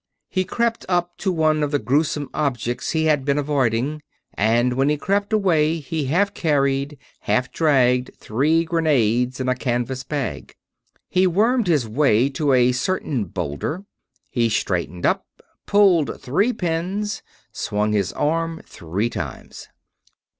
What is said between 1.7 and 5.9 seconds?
gruesome objects he had been avoiding, and when he crept away